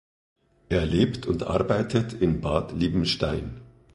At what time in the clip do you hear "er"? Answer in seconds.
0.69-0.83